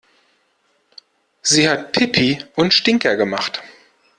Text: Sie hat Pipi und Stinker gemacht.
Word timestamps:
Sie 1.43 1.69
hat 1.69 1.91
Pipi 1.91 2.43
und 2.55 2.73
Stinker 2.73 3.15
gemacht. 3.15 3.61